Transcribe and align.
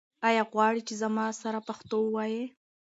آیا 0.27 0.43
غواړې 0.51 0.81
چې 0.87 0.93
زما 1.01 1.25
سره 1.41 1.59
پښتو 1.67 1.97
ووایې؟ 2.03 2.43